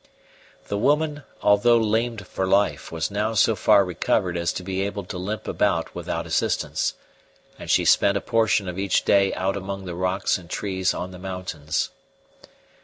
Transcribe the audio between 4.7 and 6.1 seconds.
able to limp about